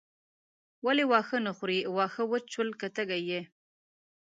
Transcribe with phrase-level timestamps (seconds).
[0.85, 3.41] ولې واښه نه خورې واښه وچ شول که تږې یې.